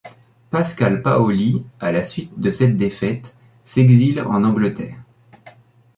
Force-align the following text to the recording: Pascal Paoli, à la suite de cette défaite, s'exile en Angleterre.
Pascal 0.49 1.03
Paoli, 1.03 1.63
à 1.79 1.91
la 1.91 2.03
suite 2.03 2.39
de 2.39 2.49
cette 2.49 2.75
défaite, 2.75 3.37
s'exile 3.63 4.21
en 4.21 4.43
Angleterre. 4.43 4.97